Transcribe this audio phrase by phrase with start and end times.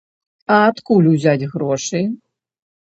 [0.55, 2.05] А адкуль узяць грошы?